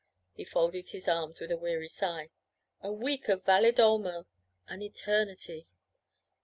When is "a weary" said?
1.51-1.87